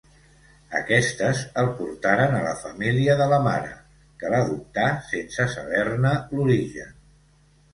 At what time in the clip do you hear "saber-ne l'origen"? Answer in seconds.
5.59-6.91